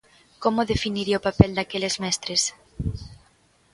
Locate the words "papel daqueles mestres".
1.27-2.41